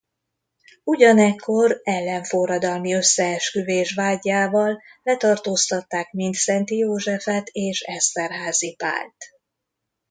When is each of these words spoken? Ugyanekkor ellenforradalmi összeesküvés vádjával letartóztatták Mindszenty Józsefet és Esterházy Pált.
Ugyanekkor 0.83 1.79
ellenforradalmi 1.83 2.93
összeesküvés 2.93 3.93
vádjával 3.93 4.81
letartóztatták 5.03 6.11
Mindszenty 6.11 6.77
Józsefet 6.77 7.49
és 7.51 7.81
Esterházy 7.81 8.75
Pált. 8.75 9.15